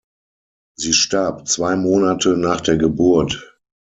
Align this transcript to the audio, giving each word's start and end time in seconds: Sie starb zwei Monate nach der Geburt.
Sie 0.79 0.93
starb 0.93 1.47
zwei 1.47 1.75
Monate 1.75 2.35
nach 2.35 2.59
der 2.61 2.75
Geburt. 2.75 3.55